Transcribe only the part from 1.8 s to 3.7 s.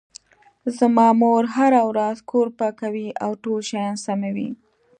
ورځ کور پاکوي او ټول